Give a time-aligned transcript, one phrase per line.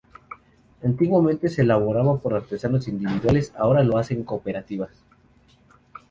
[0.83, 4.89] Antiguamente se elaboraba por artesanos individuales, ahora lo hacen cooperativas.